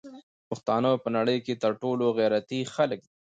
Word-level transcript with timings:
پښتانه 0.49 0.89
په 1.03 1.09
نړی 1.17 1.37
کی 1.45 1.53
تر 1.63 1.71
ټولو 1.81 2.05
غیرتی 2.17 2.59
خلک 2.73 2.99
دی 3.07 3.13